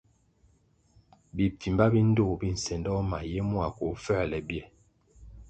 [1.35, 4.63] Bipfimba bi ndtoh bi nsendoh ma ye mua koh fuerle bie.